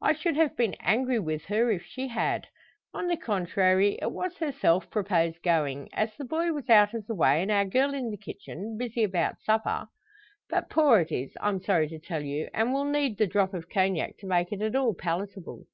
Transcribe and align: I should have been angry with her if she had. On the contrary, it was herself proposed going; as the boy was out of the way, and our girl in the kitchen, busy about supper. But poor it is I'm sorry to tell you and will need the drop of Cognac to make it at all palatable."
I 0.00 0.12
should 0.14 0.36
have 0.36 0.56
been 0.56 0.76
angry 0.78 1.18
with 1.18 1.46
her 1.46 1.72
if 1.72 1.84
she 1.84 2.06
had. 2.06 2.46
On 2.94 3.08
the 3.08 3.16
contrary, 3.16 3.98
it 4.00 4.12
was 4.12 4.36
herself 4.36 4.88
proposed 4.88 5.42
going; 5.42 5.88
as 5.92 6.14
the 6.14 6.24
boy 6.24 6.52
was 6.52 6.70
out 6.70 6.94
of 6.94 7.04
the 7.08 7.16
way, 7.16 7.42
and 7.42 7.50
our 7.50 7.64
girl 7.64 7.92
in 7.92 8.12
the 8.12 8.16
kitchen, 8.16 8.78
busy 8.78 9.02
about 9.02 9.40
supper. 9.40 9.88
But 10.48 10.70
poor 10.70 11.00
it 11.00 11.10
is 11.10 11.32
I'm 11.40 11.60
sorry 11.60 11.88
to 11.88 11.98
tell 11.98 12.22
you 12.22 12.48
and 12.54 12.72
will 12.72 12.84
need 12.84 13.18
the 13.18 13.26
drop 13.26 13.54
of 13.54 13.68
Cognac 13.68 14.18
to 14.18 14.26
make 14.28 14.52
it 14.52 14.62
at 14.62 14.76
all 14.76 14.94
palatable." 14.94 15.64